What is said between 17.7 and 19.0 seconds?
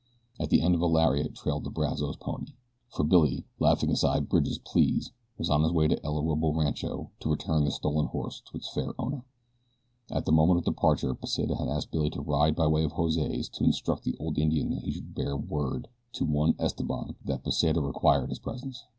required his presence.